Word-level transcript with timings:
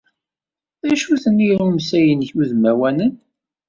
D 0.85 0.87
acu-ten 0.93 1.43
yirumsa-nnek 1.45 2.31
udmawanen? 2.39 3.13